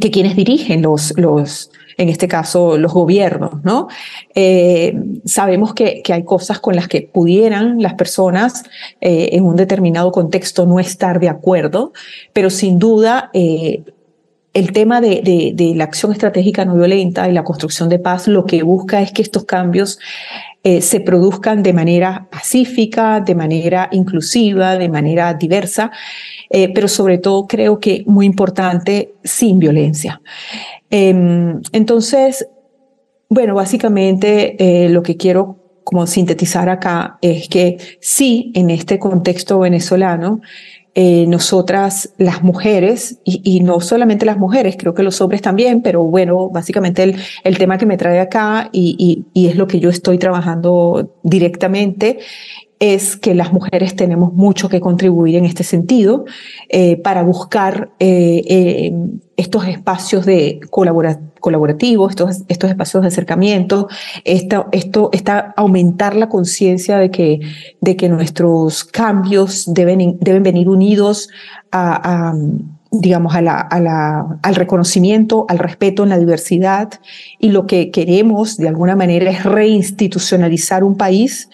que 0.01 0.11
quienes 0.11 0.35
dirigen 0.35 0.83
los, 0.83 1.15
los, 1.17 1.71
en 1.97 2.09
este 2.09 2.29
caso 2.29 2.77
los 2.77 2.93
gobiernos, 2.93 3.63
¿no? 3.63 3.89
Eh, 4.35 4.97
sabemos 5.25 5.75
que, 5.75 6.03
que, 6.03 6.13
hay 6.13 6.25
cosas 6.25 6.61
con 6.61 6.77
las 6.77 6.89
que 6.89 7.03
pudieran 7.03 7.81
las 7.81 7.95
personas 7.95 8.65
eh, 9.01 9.31
en 9.33 9.45
un 9.45 9.57
determinado 9.57 10.13
contexto 10.13 10.67
no 10.67 10.81
estar 10.81 11.21
de 11.21 11.29
acuerdo, 11.29 11.93
pero 12.33 12.51
sin 12.51 12.79
duda 12.79 13.31
eh, 13.33 13.83
el 14.53 14.73
tema 14.73 15.01
de, 15.01 15.21
de, 15.23 15.53
de, 15.55 15.75
la 15.75 15.85
acción 15.85 16.13
estratégica 16.13 16.65
no 16.65 16.75
violenta 16.75 17.29
y 17.29 17.33
la 17.33 17.45
construcción 17.45 17.89
de 17.89 17.99
paz 17.99 18.29
lo 18.29 18.47
que 18.47 18.63
busca 18.63 19.03
es 19.03 19.13
que 19.13 19.23
estos 19.23 19.45
cambios 19.45 19.99
eh, 20.67 20.81
se 20.81 21.01
produzcan 21.01 21.63
de 21.63 21.75
manera 21.75 22.27
pacífica, 22.31 23.21
de 23.21 23.35
manera 23.35 23.89
inclusiva, 23.93 24.79
de 24.79 24.89
manera 24.89 25.35
diversa, 25.35 25.91
eh, 26.49 26.73
pero 26.75 26.89
sobre 26.89 27.19
todo 27.19 27.47
creo 27.47 27.79
que 27.79 28.03
muy 28.07 28.25
importante, 28.25 29.15
sin 29.23 29.59
violencia. 29.59 30.23
Eh, 30.91 31.55
entonces, 31.73 32.49
bueno, 33.29 33.55
básicamente 33.55 34.57
eh, 34.59 34.89
lo 34.89 35.03
que 35.03 35.17
quiero 35.17 35.59
como 35.85 36.07
sintetizar 36.07 36.69
acá 36.69 37.19
es 37.21 37.49
que 37.49 37.77
sí, 38.01 38.51
en 38.55 38.71
este 38.71 38.99
contexto 38.99 39.59
venezolano, 39.59 40.41
eh, 40.97 41.27
nosotras 41.27 42.11
las 42.19 42.43
mujeres, 42.43 43.19
y, 43.25 43.41
y, 43.43 43.61
no 43.61 43.81
solamente 43.81 44.25
las 44.25 44.39
mujeres, 44.39 44.77
creo 44.79 44.95
que 44.95 45.03
los 45.03 45.21
hombres 45.21 45.43
también, 45.43 45.83
pero 45.83 46.05
bueno, 46.05 46.51
básicamente 46.51 47.03
el, 47.03 47.17
el 47.43 47.59
tema 47.59 47.79
que 47.79 47.87
me 47.87 47.97
trae 47.97 48.21
acá 48.21 48.69
y, 48.71 48.95
y, 48.99 49.41
y, 49.41 49.49
es 49.49 49.57
lo 49.57 49.67
que 49.67 49.81
yo 49.81 49.91
estoy 49.91 50.19
trabajando 50.19 51.17
directamente, 51.25 52.21
es 52.79 53.17
que 53.17 53.35
las 53.35 53.53
mujeres 53.53 53.97
tenemos 53.97 54.33
mucho 54.33 54.69
que 54.69 54.81
contribuir 54.81 55.37
en 55.37 55.45
este 55.45 55.65
sentido 55.65 56.25
eh, 56.69 56.97
para 56.97 57.23
buscar 57.23 57.91
eh, 57.99 58.43
eh, 58.47 58.93
estos 59.37 59.67
espacios 59.67 60.27
de 60.27 60.61
colabora 60.71 61.21
colaborativos, 61.41 62.11
estos, 62.11 62.43
estos 62.49 62.71
espacios 62.71 63.03
de 63.03 63.09
acercamiento, 63.09 63.89
esto, 64.25 64.67
esto 64.73 65.11
está 65.13 65.53
aumentar 65.59 66.17
la 66.17 66.31
conciencia 66.31 66.97
de 66.97 67.11
que, 67.11 67.41
de 67.83 67.97
que 67.97 68.09
nuestros 68.09 68.83
cambios 68.83 69.67
deben, 69.67 70.17
deben 70.21 70.43
venir 70.43 70.71
unidos 70.71 71.29
a, 71.71 72.31
a 72.31 72.35
digamos, 72.91 73.35
a 73.35 73.43
la, 73.43 73.61
a 73.61 73.79
la, 73.79 74.39
al 74.43 74.55
reconocimiento, 74.55 75.45
al 75.49 75.59
respeto 75.59 76.05
en 76.05 76.09
la 76.09 76.19
diversidad 76.19 76.93
y 77.39 77.51
lo 77.51 77.67
que 77.67 77.91
queremos 77.91 78.57
de 78.57 78.69
alguna 78.69 78.97
manera 78.97 79.31
es 79.31 79.45
reinstitucionalizar 79.45 80.83
un 80.83 80.97
país 80.97 81.51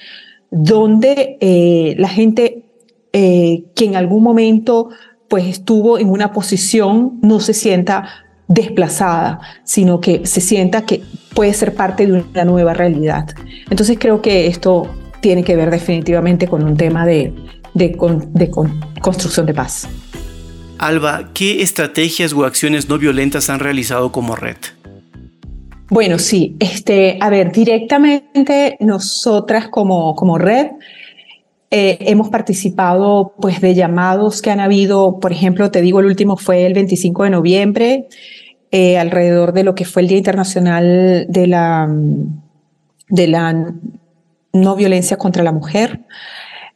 donde 0.51 1.39
eh, 1.41 1.95
la 1.99 2.09
gente 2.09 2.65
eh, 3.13 3.65
que 3.75 3.85
en 3.85 3.97
algún 3.97 4.23
momento 4.23 4.91
pues 5.29 5.47
estuvo 5.47 5.99
en 5.99 6.09
una 6.09 6.33
posición 6.33 7.21
no 7.23 7.39
se 7.39 7.55
sienta 7.55 8.09
desplazada, 8.49 9.41
sino 9.63 10.01
que 10.01 10.27
se 10.27 10.41
sienta 10.41 10.85
que 10.85 11.03
puede 11.35 11.55
ser 11.55 11.75
parte 11.75 12.07
de 12.07 12.13
una 12.15 12.45
nueva 12.45 12.75
realidad. 12.75 13.29
Entonces 13.71 13.97
creo 14.01 14.21
que 14.23 14.49
esto 14.49 14.89
tiene 15.21 15.45
que 15.45 15.55
ver 15.55 15.71
definitivamente 15.71 16.49
con 16.49 16.65
un 16.65 16.77
tema 16.77 17.07
de, 17.07 17.33
de, 17.75 17.97
de 18.33 18.51
construcción 19.01 19.47
de 19.47 19.55
paz. 19.55 19.89
Alba, 20.79 21.31
¿qué 21.33 21.63
estrategias 21.63 22.33
o 22.33 22.45
acciones 22.45 22.89
no 22.89 22.99
violentas 22.99 23.51
han 23.51 23.61
realizado 23.61 24.11
como 24.11 24.35
red? 24.35 24.57
Bueno, 25.91 26.21
sí, 26.21 26.57
este, 26.61 27.19
a 27.21 27.31
ver, 27.31 27.51
directamente 27.51 28.77
nosotras 28.79 29.69
como, 29.69 30.15
como 30.15 30.39
red 30.39 30.69
eh, 31.73 31.99
hemos 32.03 32.29
participado 32.29 33.35
pues 33.41 33.61
de 33.61 33.75
llamados 33.75 34.41
que 34.41 34.53
han 34.53 34.61
habido, 34.61 35.19
por 35.19 35.33
ejemplo, 35.33 35.73
te 35.73 35.83
digo, 35.83 35.99
el 35.99 36.07
último 36.07 36.37
fue 36.37 36.65
el 36.65 36.75
25 36.75 37.25
de 37.25 37.31
noviembre, 37.31 38.09
eh, 38.71 38.99
alrededor 38.99 39.53
de 39.53 39.65
lo 39.65 39.75
que 39.75 39.85
fue 39.85 40.03
el 40.03 40.09
Día 40.09 40.19
Internacional 40.19 41.27
de 41.29 41.47
la, 41.49 41.89
de 43.09 43.27
la 43.27 43.75
no 44.53 44.77
violencia 44.77 45.17
contra 45.17 45.43
la 45.43 45.53
mujer. 45.53 46.01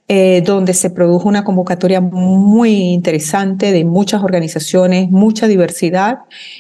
Eh, 0.07 0.43
donde 0.45 0.75
se 0.75 0.91
produjo 0.91 1.31
una 1.31 1.45
convocatoria 1.45 2.03
muy 2.03 2.93
interesante 2.93 3.73
de 3.73 3.87
muchas 3.87 4.23
organizaciones, 4.23 5.11
mucha 5.11 5.49
diversidad, 5.49 6.19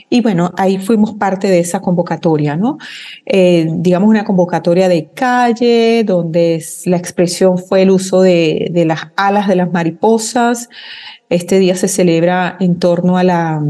y 0.08 0.22
bueno, 0.22 0.50
ahí 0.56 0.78
fuimos 0.78 1.12
parte 1.12 1.48
de 1.48 1.58
esa 1.58 1.80
convocatoria, 1.80 2.56
¿no? 2.56 2.78
Eh, 3.26 3.66
digamos 3.70 4.08
una 4.08 4.24
convocatoria 4.24 4.88
de 4.88 5.10
calle, 5.12 6.04
donde 6.04 6.64
la 6.86 6.96
expresión 6.96 7.58
fue 7.58 7.82
el 7.82 7.90
uso 7.90 8.22
de, 8.22 8.70
de 8.72 8.86
las 8.86 9.08
alas 9.14 9.46
de 9.46 9.56
las 9.56 9.70
mariposas. 9.70 10.70
Este 11.28 11.58
día 11.58 11.76
se 11.76 11.88
celebra 11.88 12.56
en 12.60 12.78
torno 12.78 13.18
a 13.18 13.60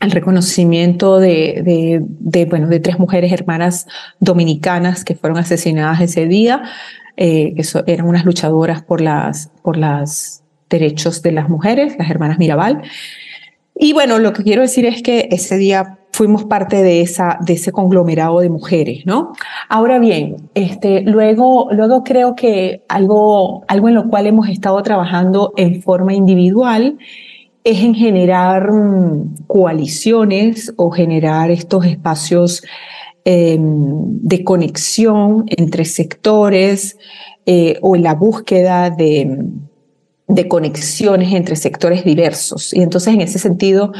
al 0.00 0.10
reconocimiento 0.10 1.20
de, 1.20 1.62
de, 1.64 2.00
de, 2.02 2.46
bueno, 2.46 2.66
de 2.66 2.80
tres 2.80 2.98
mujeres 2.98 3.30
hermanas 3.30 3.86
dominicanas 4.18 5.04
que 5.04 5.14
fueron 5.14 5.38
asesinadas 5.38 6.00
ese 6.00 6.26
día 6.26 6.64
eh, 7.16 7.54
que 7.54 7.92
eran 7.92 8.06
unas 8.06 8.24
luchadoras 8.24 8.82
por 8.82 9.02
por 9.62 9.76
los 9.76 10.42
derechos 10.70 11.22
de 11.22 11.32
las 11.32 11.48
mujeres, 11.48 11.96
las 11.98 12.10
hermanas 12.10 12.38
Mirabal. 12.38 12.82
Y 13.74 13.92
bueno, 13.92 14.18
lo 14.18 14.32
que 14.32 14.42
quiero 14.42 14.62
decir 14.62 14.86
es 14.86 15.02
que 15.02 15.28
ese 15.30 15.56
día 15.56 15.98
fuimos 16.12 16.44
parte 16.44 16.82
de, 16.82 17.00
esa, 17.00 17.38
de 17.40 17.54
ese 17.54 17.72
conglomerado 17.72 18.40
de 18.40 18.50
mujeres, 18.50 19.06
¿no? 19.06 19.32
Ahora 19.68 19.98
bien, 19.98 20.36
este, 20.54 21.00
luego, 21.02 21.68
luego 21.72 22.04
creo 22.04 22.34
que 22.34 22.84
algo, 22.88 23.64
algo 23.66 23.88
en 23.88 23.94
lo 23.94 24.08
cual 24.08 24.26
hemos 24.26 24.48
estado 24.48 24.82
trabajando 24.82 25.54
en 25.56 25.82
forma 25.82 26.12
individual 26.12 26.98
es 27.64 27.82
en 27.82 27.94
generar 27.94 28.70
um, 28.70 29.34
coaliciones 29.46 30.74
o 30.76 30.90
generar 30.90 31.50
estos 31.50 31.86
espacios 31.86 32.62
eh, 33.24 33.56
de 33.58 34.42
conexión 34.42 35.44
entre 35.48 35.84
sectores 35.84 36.96
eh, 37.46 37.78
o 37.80 37.94
en 37.94 38.02
la 38.02 38.14
búsqueda 38.14 38.90
de, 38.90 39.38
de, 40.26 40.48
conexiones 40.48 41.32
entre 41.32 41.54
sectores 41.54 42.04
diversos. 42.04 42.74
Y 42.74 42.82
entonces 42.82 43.14
en 43.14 43.20
ese 43.20 43.38
sentido, 43.38 43.92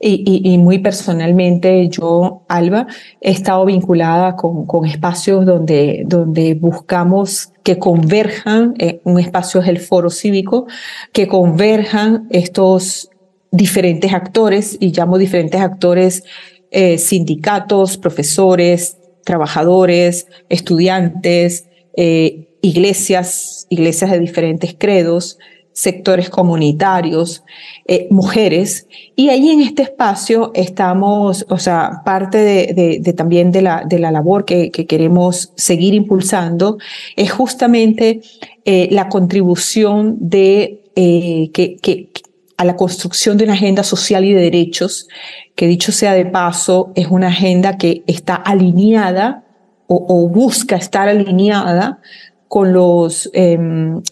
y, 0.00 0.24
y, 0.26 0.52
y, 0.52 0.58
muy 0.58 0.80
personalmente, 0.80 1.88
yo, 1.88 2.42
Alba, 2.48 2.88
he 3.20 3.30
estado 3.30 3.64
vinculada 3.66 4.34
con, 4.34 4.66
con 4.66 4.84
espacios 4.84 5.46
donde, 5.46 6.02
donde 6.06 6.54
buscamos 6.54 7.52
que 7.62 7.78
converjan, 7.78 8.74
eh, 8.78 9.00
un 9.04 9.20
espacio 9.20 9.60
es 9.60 9.68
el 9.68 9.78
foro 9.78 10.10
cívico, 10.10 10.66
que 11.12 11.28
converjan 11.28 12.26
estos 12.30 13.10
diferentes 13.50 14.12
actores, 14.12 14.76
y 14.80 14.92
llamo 14.92 15.18
diferentes 15.18 15.60
actores 15.60 16.24
eh, 16.70 16.98
sindicatos, 16.98 17.96
profesores, 17.96 18.96
trabajadores, 19.24 20.26
estudiantes, 20.48 21.66
eh, 21.96 22.48
iglesias, 22.62 23.66
iglesias 23.70 24.10
de 24.10 24.20
diferentes 24.20 24.74
credos, 24.78 25.38
sectores 25.76 26.30
comunitarios, 26.30 27.44
eh, 27.86 28.08
mujeres. 28.10 28.86
Y 29.14 29.28
ahí 29.28 29.50
en 29.50 29.60
este 29.60 29.82
espacio 29.82 30.50
estamos, 30.54 31.44
o 31.50 31.58
sea, 31.58 32.00
parte 32.02 32.38
de, 32.38 32.72
de, 32.72 32.98
de 33.00 33.12
también 33.12 33.52
de 33.52 33.60
la, 33.60 33.84
de 33.86 33.98
la 33.98 34.10
labor 34.10 34.46
que, 34.46 34.70
que, 34.70 34.86
queremos 34.86 35.52
seguir 35.54 35.92
impulsando 35.92 36.78
es 37.14 37.30
justamente 37.30 38.22
eh, 38.64 38.88
la 38.90 39.10
contribución 39.10 40.16
de 40.18 40.80
eh, 40.96 41.50
que, 41.52 41.76
que, 41.76 42.08
a 42.56 42.64
la 42.64 42.76
construcción 42.76 43.36
de 43.36 43.44
una 43.44 43.52
agenda 43.52 43.82
social 43.82 44.24
y 44.24 44.32
de 44.32 44.40
derechos, 44.40 45.08
que 45.54 45.66
dicho 45.66 45.92
sea 45.92 46.14
de 46.14 46.26
paso, 46.26 46.92
es 46.94 47.08
una 47.08 47.28
agenda 47.28 47.76
que 47.76 48.02
está 48.06 48.34
alineada 48.34 49.42
o, 49.88 50.28
busca 50.28 50.74
estar 50.74 51.08
alineada 51.08 52.00
con 52.48 52.72
los 52.72 53.30
eh, 53.34 53.56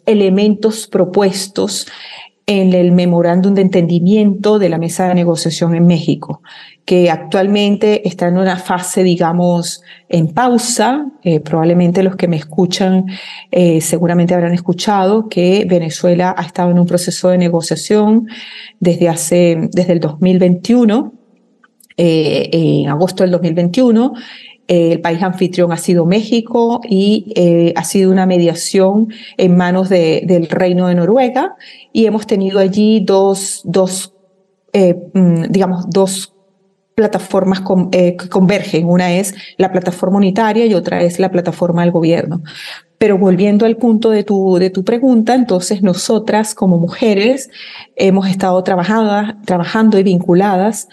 elementos 0.06 0.86
propuestos 0.86 1.88
en 2.46 2.74
el 2.74 2.92
memorándum 2.92 3.54
de 3.54 3.62
entendimiento 3.62 4.58
de 4.58 4.68
la 4.68 4.76
mesa 4.76 5.08
de 5.08 5.14
negociación 5.14 5.74
en 5.74 5.86
México, 5.86 6.42
que 6.84 7.10
actualmente 7.10 8.06
está 8.06 8.28
en 8.28 8.36
una 8.36 8.56
fase, 8.56 9.02
digamos, 9.02 9.82
en 10.10 10.28
pausa. 10.28 11.06
Eh, 11.22 11.40
probablemente 11.40 12.02
los 12.02 12.16
que 12.16 12.28
me 12.28 12.36
escuchan 12.36 13.06
eh, 13.50 13.80
seguramente 13.80 14.34
habrán 14.34 14.52
escuchado 14.52 15.28
que 15.30 15.64
Venezuela 15.66 16.34
ha 16.36 16.42
estado 16.42 16.70
en 16.70 16.78
un 16.78 16.86
proceso 16.86 17.30
de 17.30 17.38
negociación 17.38 18.28
desde 18.78 19.08
hace, 19.08 19.68
desde 19.72 19.94
el 19.94 20.00
2021, 20.00 21.14
eh, 21.96 22.50
en 22.52 22.88
agosto 22.90 23.22
del 23.22 23.30
2021, 23.30 24.12
eh, 24.66 24.92
el 24.92 25.00
país 25.02 25.22
anfitrión 25.22 25.72
ha 25.72 25.76
sido 25.76 26.06
México 26.06 26.80
y 26.88 27.32
eh, 27.36 27.74
ha 27.76 27.84
sido 27.84 28.10
una 28.10 28.24
mediación 28.24 29.08
en 29.36 29.56
manos 29.58 29.90
de, 29.90 30.22
del 30.26 30.48
Reino 30.48 30.88
de 30.88 30.94
Noruega 30.94 31.54
y 31.92 32.06
hemos 32.06 32.26
tenido 32.26 32.60
allí 32.60 33.00
dos, 33.00 33.60
dos 33.64 34.14
eh, 34.72 34.96
mm, 35.12 35.50
digamos, 35.50 35.90
dos 35.90 36.32
plataformas 36.94 37.60
que 37.90 38.28
convergen. 38.30 38.86
Una 38.86 39.14
es 39.14 39.34
la 39.58 39.72
plataforma 39.72 40.16
unitaria 40.16 40.64
y 40.64 40.74
otra 40.74 41.02
es 41.02 41.18
la 41.18 41.30
plataforma 41.30 41.82
del 41.82 41.90
gobierno. 41.90 42.42
Pero 42.96 43.18
volviendo 43.18 43.66
al 43.66 43.76
punto 43.76 44.10
de 44.10 44.22
tu, 44.22 44.56
de 44.58 44.70
tu 44.70 44.84
pregunta, 44.84 45.34
entonces 45.34 45.82
nosotras 45.82 46.54
como 46.54 46.78
mujeres 46.78 47.50
hemos 47.96 48.28
estado 48.28 48.62
trabajando, 48.62 49.34
trabajando 49.44 49.98
y 49.98 50.04
vinculadas 50.04 50.88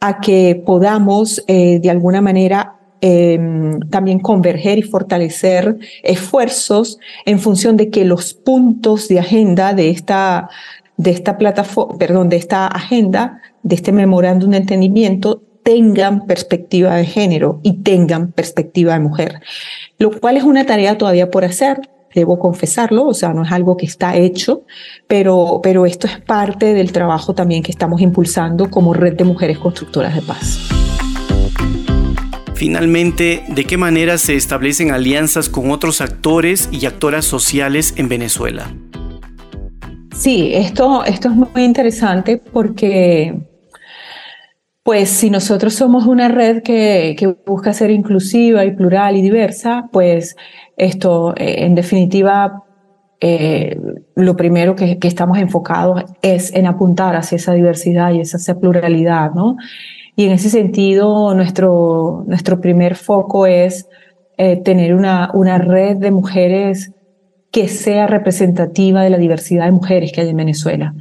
a 0.00 0.18
que 0.20 0.60
podamos 0.66 1.42
de 1.46 1.88
alguna 1.88 2.20
manera 2.20 2.73
em, 3.06 3.80
también 3.90 4.18
converger 4.18 4.78
y 4.78 4.82
fortalecer 4.82 5.76
esfuerzos 6.02 6.98
en 7.26 7.38
función 7.38 7.76
de 7.76 7.90
que 7.90 8.06
los 8.06 8.32
puntos 8.32 9.08
de 9.08 9.18
agenda 9.18 9.74
de 9.74 9.90
esta, 9.90 10.48
de 10.96 11.10
esta 11.10 11.36
plataforma, 11.36 11.98
perdón, 11.98 12.30
de 12.30 12.36
esta 12.36 12.66
agenda, 12.66 13.42
de 13.62 13.74
este 13.74 13.92
memorándum 13.92 14.52
de 14.52 14.56
entendimiento, 14.56 15.42
tengan 15.62 16.26
perspectiva 16.26 16.94
de 16.94 17.04
género 17.04 17.60
y 17.62 17.82
tengan 17.82 18.32
perspectiva 18.32 18.94
de 18.94 19.00
mujer, 19.00 19.42
lo 19.98 20.18
cual 20.18 20.38
es 20.38 20.44
una 20.44 20.64
tarea 20.64 20.96
todavía 20.96 21.30
por 21.30 21.44
hacer, 21.44 21.82
debo 22.14 22.38
confesarlo, 22.38 23.06
o 23.06 23.12
sea, 23.12 23.34
no 23.34 23.44
es 23.44 23.52
algo 23.52 23.76
que 23.76 23.84
está 23.84 24.16
hecho, 24.16 24.62
pero, 25.06 25.60
pero 25.62 25.84
esto 25.84 26.06
es 26.06 26.18
parte 26.22 26.72
del 26.72 26.90
trabajo 26.90 27.34
también 27.34 27.62
que 27.62 27.70
estamos 27.70 28.00
impulsando 28.00 28.70
como 28.70 28.94
red 28.94 29.12
de 29.14 29.24
mujeres 29.24 29.58
constructoras 29.58 30.14
de 30.14 30.22
paz. 30.22 30.58
Finalmente, 32.54 33.42
¿de 33.48 33.64
qué 33.64 33.76
manera 33.76 34.16
se 34.16 34.36
establecen 34.36 34.92
alianzas 34.92 35.48
con 35.48 35.70
otros 35.72 36.00
actores 36.00 36.68
y 36.70 36.86
actoras 36.86 37.24
sociales 37.24 37.94
en 37.96 38.08
Venezuela? 38.08 38.72
Sí, 40.14 40.52
esto, 40.54 41.04
esto 41.04 41.28
es 41.28 41.34
muy 41.34 41.64
interesante 41.64 42.40
porque 42.52 43.34
pues 44.84 45.08
si 45.08 45.30
nosotros 45.30 45.74
somos 45.74 46.06
una 46.06 46.28
red 46.28 46.62
que, 46.62 47.16
que, 47.18 47.26
busca 47.26 47.72
ser 47.72 47.90
inclusiva 47.90 48.64
y 48.64 48.76
plural 48.76 49.16
y 49.16 49.22
diversa, 49.22 49.88
pues 49.90 50.36
esto, 50.76 51.34
eh, 51.36 51.64
en 51.64 51.74
definitiva, 51.74 52.62
eh, 53.20 53.80
lo 54.14 54.36
primero 54.36 54.76
que, 54.76 54.98
que, 54.98 55.08
estamos 55.08 55.38
enfocados 55.38 56.04
es 56.20 56.52
en 56.54 56.66
apuntar 56.66 57.16
hacia 57.16 57.36
esa 57.36 57.54
diversidad 57.54 58.12
y 58.12 58.20
esa 58.20 58.60
pluralidad, 58.60 59.32
¿no? 59.32 59.56
Y 60.16 60.26
en 60.26 60.32
ese 60.32 60.50
sentido, 60.50 61.34
nuestro, 61.34 62.24
nuestro 62.26 62.60
primer 62.60 62.94
foco 62.94 63.46
es 63.46 63.88
eh, 64.36 64.56
tener 64.56 64.94
una, 64.94 65.30
una 65.34 65.58
red 65.58 65.96
de 65.96 66.10
mujeres 66.10 66.92
que 67.50 67.68
sea 67.68 68.06
representativa 68.06 69.02
de 69.02 69.10
la 69.10 69.18
diversidad 69.18 69.66
de 69.66 69.72
mujeres 69.72 70.12
que 70.12 70.20
hay 70.20 70.28
en 70.28 70.36
Venezuela 70.36 70.94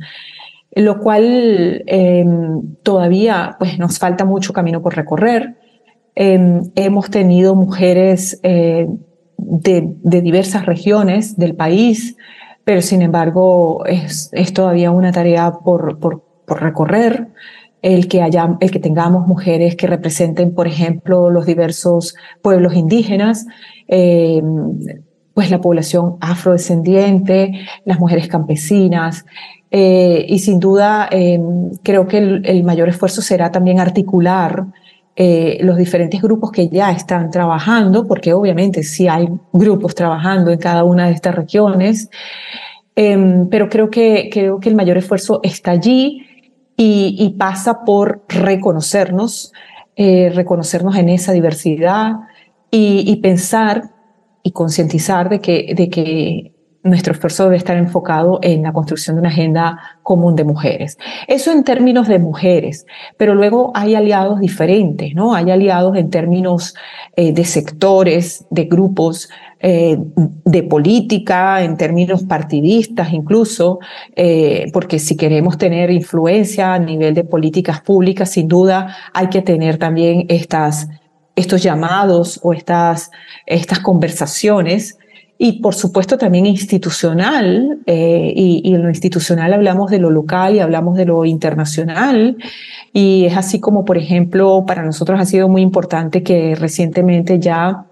lo 0.75 0.99
cual 0.99 1.83
em, 1.85 2.75
todavía 2.83 3.55
pues, 3.59 3.77
nos 3.77 3.99
falta 3.99 4.25
mucho 4.25 4.53
camino 4.53 4.81
por 4.81 4.95
recorrer. 4.95 5.55
Em, 6.15 6.71
hemos 6.75 7.09
tenido 7.09 7.55
mujeres 7.55 8.39
eh, 8.43 8.87
de, 9.37 10.21
diversas 10.21 10.65
regiones 10.65 11.37
del 11.37 11.55
país, 11.55 12.15
pero 12.63 12.81
sin 12.81 13.01
embargo 13.01 13.85
es, 13.85 14.29
es 14.31 14.53
todavía 14.53 14.91
una 14.91 15.11
tarea 15.11 15.51
por, 15.63 15.99
por, 15.99 16.23
por, 16.45 16.61
recorrer. 16.61 17.27
El 17.83 18.07
que, 18.07 18.23
haya, 18.23 18.57
el 18.59 18.71
que 18.71 18.79
tengamos 18.79 19.27
mujeres 19.27 19.75
que 19.75 19.85
representen, 19.85 20.55
por 20.55 20.67
ejemplo, 20.67 21.29
los 21.29 21.45
diversos 21.45 22.15
pueblos 22.41 22.73
indígenas, 22.73 23.45
em, 23.87 24.79
pues 25.33 25.51
la 25.51 25.61
población 25.61 26.15
afrodescendiente, 26.21 27.65
las 27.85 27.99
mujeres 27.99 28.27
campesinas, 28.27 29.25
eh, 29.75 30.27
y 30.29 30.37
sin 30.37 30.59
duda, 30.59 31.09
eh, 31.09 31.39
creo 31.81 32.07
que 32.07 32.19
el, 32.19 32.63
mayor 32.63 32.89
esfuerzo 32.89 33.23
será 33.23 33.51
también 33.51 33.79
articular 33.79 34.67
eh, 35.15 35.57
los 35.61 35.77
diferentes 35.77 36.21
grupos 36.21 36.51
que 36.51 36.69
ya 36.69 36.91
están 36.91 37.31
trabajando, 37.31 38.05
porque 38.05 38.33
obviamente 38.33 38.83
sí 38.83 39.07
hay 39.07 39.27
grupos 39.51 39.95
trabajando 39.95 40.51
en 40.51 40.59
cada 40.59 40.83
una 40.83 41.07
de 41.07 41.13
estas 41.13 41.33
regiones, 41.33 42.09
pero 42.93 43.69
creo 43.69 43.89
que, 43.89 44.29
creo 44.31 44.59
que 44.59 44.69
el 44.69 44.75
mayor 44.75 44.99
esfuerzo 44.99 45.39
está 45.41 45.71
allí 45.71 46.23
y, 46.75 47.35
pasa 47.37 47.83
por 47.85 48.23
reconocernos, 48.27 49.53
reconocernos 49.95 50.95
en 50.95 51.09
esa 51.09 51.31
diversidad 51.31 52.13
y, 52.71 53.03
y 53.07 53.17
pensar 53.17 53.91
y 54.43 54.51
concientizar 54.51 55.29
de 55.29 55.39
que, 55.39 55.73
de 55.75 55.89
que 55.89 56.52
nuestro 56.83 57.13
esfuerzo 57.13 57.45
debe 57.45 57.55
estar 57.55 57.77
enfocado 57.77 58.39
en 58.41 58.63
la 58.63 58.73
construcción 58.73 59.15
de 59.15 59.21
una 59.21 59.29
agenda 59.29 59.79
común 60.03 60.35
de 60.35 60.43
mujeres. 60.43 60.97
Eso 61.27 61.51
en 61.51 61.63
términos 61.63 62.07
de 62.09 62.19
mujeres, 62.19 62.85
pero 63.17 63.35
luego 63.35 63.71
hay 63.73 63.95
aliados 63.95 64.41
diferentes, 64.41 65.15
¿no? 65.15 65.33
Hay 65.33 65.49
aliados 65.49 65.95
en 65.95 66.09
términos 66.09 66.75
eh, 67.15 67.31
de 67.31 67.45
sectores, 67.45 68.45
de 68.49 68.65
grupos, 68.65 69.29
eh, 69.61 69.97
de 70.43 70.63
política, 70.63 71.63
en 71.63 71.77
términos 71.77 72.23
partidistas 72.23 73.13
incluso, 73.13 73.79
eh, 74.15 74.69
porque 74.73 74.99
si 74.99 75.15
queremos 75.15 75.57
tener 75.57 75.89
influencia 75.89 76.73
a 76.73 76.79
nivel 76.79 77.13
de 77.13 77.23
políticas 77.23 77.79
públicas, 77.79 78.29
sin 78.29 78.49
duda 78.49 78.93
hay 79.13 79.27
que 79.27 79.41
tener 79.41 79.77
también 79.77 80.25
estas 80.27 80.89
estos 81.35 81.63
llamados 81.63 82.39
o 82.43 82.53
estas, 82.53 83.09
estas 83.47 83.79
conversaciones 83.79 84.99
y 85.37 85.61
por 85.61 85.75
supuesto 85.75 86.17
también 86.17 86.45
institucional, 86.45 87.79
eh, 87.85 88.33
y, 88.35 88.73
en 88.73 88.83
lo 88.83 88.89
institucional 88.89 89.53
hablamos 89.53 89.91
de 89.91 89.99
lo 89.99 90.09
local 90.09 90.55
y 90.55 90.59
hablamos 90.59 90.95
de 90.95 91.05
lo 91.05 91.25
internacional, 91.25 92.37
y 92.93 93.25
es 93.25 93.35
así 93.35 93.59
como, 93.59 93.83
por 93.85 93.97
ejemplo, 93.97 94.63
para 94.65 94.83
nosotros 94.83 95.19
ha 95.19 95.25
sido 95.25 95.49
muy 95.49 95.61
importante 95.61 96.23
que 96.23 96.55
recientemente 96.55 97.39
ya 97.39 97.85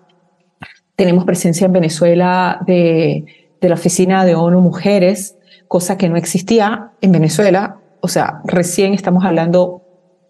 tenemos 0.95 1.25
presencia 1.25 1.65
en 1.65 1.73
Venezuela 1.73 2.62
de, 2.67 3.25
de 3.60 3.69
la 3.69 3.75
Oficina 3.75 4.23
de 4.23 4.36
ONU 4.36 4.62
Mujeres, 4.62 5.36
cosa 5.67 5.97
que 5.97 6.10
no 6.10 6.17
existía 6.17 6.91
en 7.01 7.12
Venezuela, 7.12 7.77
o 8.01 8.08
sea, 8.08 8.41
recién 8.45 8.93
estamos 8.93 9.23
hablando 9.25 9.82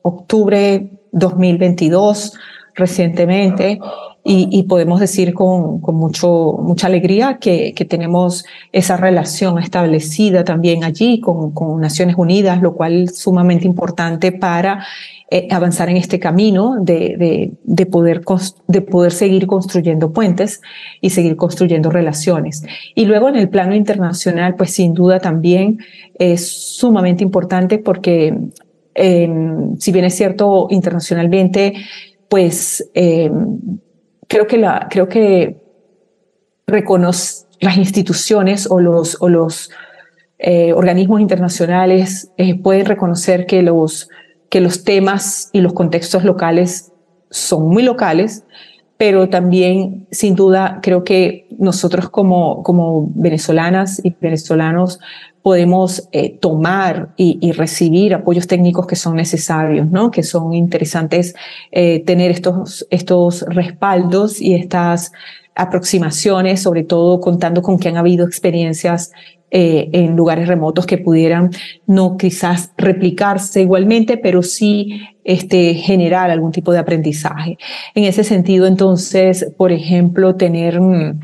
octubre 0.01 0.89
2022, 1.11 2.33
recientemente, 2.75 3.79
y, 4.23 4.63
podemos 4.63 4.99
decir 4.99 5.33
con, 5.33 5.81
con, 5.81 5.95
mucho, 5.95 6.59
mucha 6.61 6.85
alegría 6.85 7.39
que, 7.39 7.73
que, 7.73 7.85
tenemos 7.85 8.45
esa 8.71 8.95
relación 8.95 9.57
establecida 9.57 10.43
también 10.43 10.83
allí 10.83 11.19
con, 11.19 11.51
con 11.51 11.81
Naciones 11.81 12.15
Unidas, 12.17 12.61
lo 12.61 12.75
cual 12.75 13.05
es 13.05 13.17
sumamente 13.17 13.65
importante 13.65 14.31
para 14.31 14.85
eh, 15.31 15.47
avanzar 15.49 15.89
en 15.89 15.97
este 15.97 16.19
camino 16.19 16.75
de, 16.79 17.15
de, 17.17 17.51
de, 17.63 17.85
poder, 17.87 18.21
de 18.67 18.81
poder 18.81 19.11
seguir 19.11 19.47
construyendo 19.47 20.11
puentes 20.11 20.61
y 20.99 21.09
seguir 21.09 21.35
construyendo 21.35 21.89
relaciones. 21.89 22.63
Y 22.93 23.05
luego 23.05 23.27
en 23.29 23.37
el 23.37 23.49
plano 23.49 23.73
internacional, 23.73 24.55
pues 24.55 24.71
sin 24.71 24.93
duda 24.93 25.19
también 25.19 25.79
es 26.19 26.47
sumamente 26.75 27.23
importante 27.23 27.79
porque 27.79 28.37
eh, 28.93 29.29
si 29.79 29.91
bien 29.91 30.05
es 30.05 30.15
cierto 30.15 30.67
internacionalmente, 30.69 31.73
pues 32.27 32.89
eh, 32.93 33.31
creo 34.31 34.47
que, 34.47 34.57
la, 34.57 34.87
creo 34.89 35.09
que 35.09 35.61
las 37.59 37.75
instituciones 37.75 38.65
o 38.71 38.79
los, 38.79 39.17
o 39.19 39.27
los 39.27 39.71
eh, 40.39 40.71
organismos 40.71 41.19
internacionales 41.19 42.31
eh, 42.37 42.57
pueden 42.57 42.85
reconocer 42.85 43.45
que 43.45 43.61
los, 43.61 44.07
que 44.49 44.61
los 44.61 44.85
temas 44.85 45.49
y 45.51 45.59
los 45.59 45.73
contextos 45.73 46.23
locales 46.23 46.93
son 47.29 47.67
muy 47.67 47.83
locales, 47.83 48.45
pero 49.01 49.29
también, 49.29 50.05
sin 50.11 50.35
duda, 50.35 50.77
creo 50.83 51.03
que 51.03 51.47
nosotros 51.57 52.11
como, 52.11 52.61
como 52.61 53.09
venezolanas 53.15 53.99
y 54.05 54.15
venezolanos 54.21 54.99
podemos 55.41 56.07
eh, 56.11 56.37
tomar 56.39 57.09
y, 57.17 57.51
recibir 57.53 58.13
apoyos 58.13 58.45
técnicos 58.45 58.85
que 58.85 58.95
son 58.95 59.15
necesarios, 59.15 59.89
¿no? 59.89 60.11
Que 60.11 60.21
son 60.21 60.53
interesantes 60.53 61.33
eh, 61.71 62.03
tener 62.05 62.29
estos, 62.29 62.85
estos 62.91 63.41
respaldos 63.47 64.39
y 64.39 64.53
estas 64.53 65.11
aproximaciones, 65.55 66.61
sobre 66.61 66.83
todo 66.83 67.19
contando 67.21 67.63
con 67.63 67.79
que 67.79 67.89
han 67.89 67.97
habido 67.97 68.23
experiencias 68.27 69.13
eh, 69.51 69.89
en 69.91 70.15
lugares 70.15 70.47
remotos 70.47 70.85
que 70.85 70.97
pudieran 70.97 71.51
no 71.85 72.17
quizás 72.17 72.71
replicarse 72.77 73.61
igualmente, 73.61 74.17
pero 74.17 74.41
sí 74.43 75.01
este, 75.23 75.73
generar 75.73 76.31
algún 76.31 76.51
tipo 76.51 76.71
de 76.71 76.79
aprendizaje. 76.79 77.57
En 77.93 78.05
ese 78.05 78.23
sentido, 78.23 78.65
entonces, 78.65 79.51
por 79.57 79.71
ejemplo, 79.71 80.35
tener 80.35 80.79
mm, 80.79 81.19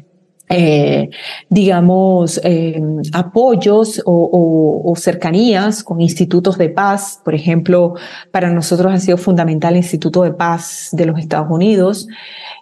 eh, 0.50 1.10
digamos, 1.50 2.40
eh, 2.42 2.82
apoyos 3.12 4.02
o, 4.06 4.94
cercanías 4.96 5.84
con 5.84 6.00
institutos 6.00 6.58
de 6.58 6.70
paz. 6.70 7.20
Por 7.24 7.36
ejemplo, 7.36 7.96
para 8.32 8.50
nosotros 8.50 8.94
ha 8.94 9.00
sido 9.00 9.18
fundamental 9.18 9.74
el 9.74 9.80
Instituto 9.80 10.24
de 10.24 10.32
Paz 10.32 10.90
de 10.94 11.06
los 11.06 11.20
Estados 11.20 11.52
Unidos, 11.52 12.08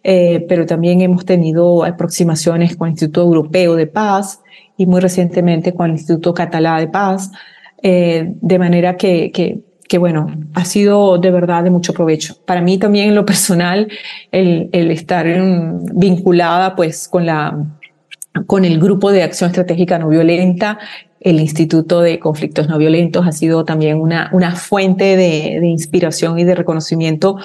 eh, 0.04 0.44
pero 0.50 0.66
también 0.66 1.02
hemos 1.02 1.26
tenido 1.26 1.84
aproximaciones 1.84 2.76
con 2.76 2.88
el 2.88 2.94
Instituto 2.94 3.22
Europeo 3.22 3.76
de 3.76 3.88
Paz 3.88 4.40
y 4.78 4.86
muy 4.86 5.02
recientemente 5.02 5.74
con 5.74 5.88
el 5.88 5.94
Instituto 5.94 6.34
Catalá 6.34 6.80
de 6.80 6.88
Paz, 6.88 7.32
de 7.82 8.60
manera 8.60 8.98
que, 8.98 9.32
que 9.32 9.60
que 9.88 10.00
bueno, 10.00 10.28
ha 10.56 10.66
sido 10.66 11.18
de 11.20 11.30
verdad 11.30 11.64
de 11.64 11.70
mucho 11.70 11.94
provecho. 11.94 12.36
Para 12.46 12.62
mí 12.62 12.78
también 12.80 13.10
en 13.10 13.16
lo 13.16 13.24
personal, 13.24 13.88
el, 14.32 14.70
el 14.72 14.90
estar 14.90 15.28
vinculada 15.94 16.76
pues 16.76 17.08
con 17.08 17.26
la 17.26 17.56
con 18.48 18.66
el 18.66 18.80
Grupo 18.80 19.12
de 19.12 19.24
Acción 19.24 19.52
Estratégica 19.52 20.00
No 20.00 20.10
Violenta. 20.10 20.80
El 21.20 21.40
Instituto 21.40 22.02
de 22.02 22.20
Conflictos 22.20 22.68
No 22.68 22.78
Violentos 22.78 23.26
ha 23.28 23.32
sido 23.32 23.64
también 23.64 24.00
una, 24.00 24.30
una 24.34 24.56
fuente 24.56 25.16
de, 25.16 25.60
de 25.60 25.68
inspiración 25.68 26.38
y 26.40 26.44
de 26.44 26.56
reconocimiento, 26.56 27.38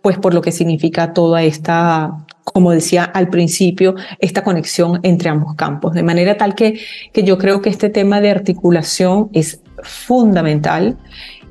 pues 0.00 0.18
por 0.18 0.34
lo 0.34 0.40
que 0.40 0.52
significa 0.52 1.12
toda 1.12 1.42
esta 1.42 2.12
como 2.52 2.72
decía 2.72 3.04
al 3.04 3.28
principio, 3.28 3.94
esta 4.18 4.42
conexión 4.42 5.00
entre 5.02 5.28
ambos 5.28 5.54
campos. 5.54 5.94
De 5.94 6.02
manera 6.02 6.36
tal 6.36 6.54
que, 6.54 6.80
que 7.12 7.22
yo 7.22 7.38
creo 7.38 7.62
que 7.62 7.70
este 7.70 7.90
tema 7.90 8.20
de 8.20 8.30
articulación 8.30 9.28
es 9.32 9.60
fundamental 9.82 10.96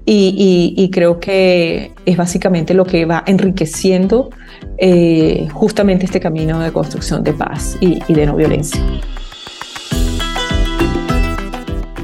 y, 0.09 0.89
creo 0.93 1.19
que 1.19 1.91
es 2.05 2.15
básicamente 2.15 2.73
lo 2.73 2.85
que 2.85 3.03
va 3.05 3.23
enriqueciendo 3.27 4.29
eh, 4.77 5.49
justamente 5.51 6.05
este 6.05 6.21
camino 6.21 6.61
de 6.61 6.71
construcción 6.71 7.23
de 7.23 7.33
paz 7.33 7.77
y, 7.81 7.99
y 8.07 8.13
de 8.13 8.25
no 8.25 8.35
violencia. 8.37 8.81